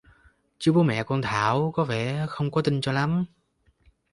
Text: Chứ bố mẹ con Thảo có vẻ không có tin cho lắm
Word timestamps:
Chứ 0.59 0.71
bố 0.73 0.83
mẹ 0.83 1.03
con 1.03 1.21
Thảo 1.21 1.71
có 1.75 1.83
vẻ 1.83 2.25
không 2.29 2.51
có 2.51 2.61
tin 2.61 2.81
cho 2.81 2.91
lắm 2.91 3.25